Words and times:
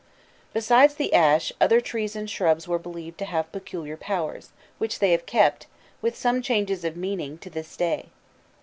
Besides 0.51 0.95
the 0.95 1.13
ash, 1.13 1.53
other 1.61 1.79
trees 1.79 2.15
and 2.15 2.27
shrubs 2.27 2.67
were 2.67 2.79
believed 2.79 3.19
to 3.19 3.25
have 3.25 3.51
peculiar 3.51 3.97
powers, 3.97 4.49
which 4.79 4.97
they 4.97 5.11
have 5.11 5.27
kept, 5.27 5.67
with 6.01 6.17
some 6.17 6.41
changes 6.41 6.83
of 6.83 6.97
meaning, 6.97 7.37
to 7.37 7.51
this 7.51 7.77
day. 7.77 8.07